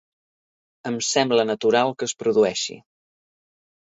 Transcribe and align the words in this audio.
Em 0.91 0.95
sembla 1.07 1.45
natural 1.49 1.93
que 1.99 2.07
es 2.11 2.15
produeixi. 2.21 2.79